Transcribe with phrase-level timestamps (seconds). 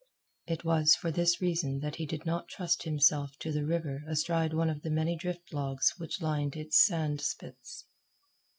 [0.47, 4.51] It was for this reason that he did not trust himself to the river astride
[4.51, 7.85] one of the many drift logs which lined its sand spits.